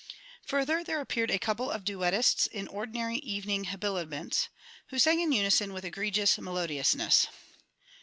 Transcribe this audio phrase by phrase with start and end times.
[0.47, 4.49] Further there appeared a couple of Duettists in ordinary evening habiliments,
[4.89, 7.27] who sang in unison with egregious melodiousness.